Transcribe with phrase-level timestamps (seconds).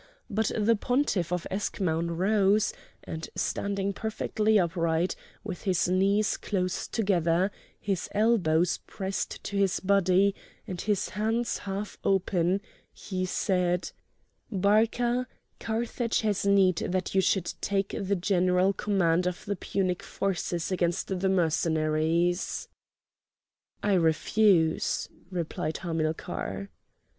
[0.31, 7.51] But the pontiff of Eschmoun rose, and, standing perfectly upright, with his knees close together,
[7.79, 10.33] his elbows pressed to his body,
[10.65, 12.61] and his hands half open,
[12.91, 13.91] he said:
[14.51, 15.27] "Barca,
[15.59, 21.09] Carthage has need that you should take the general command of the Punic forces against
[21.19, 22.67] the Mercenaries!"
[23.83, 26.69] "I refuse," replied Hamilcar.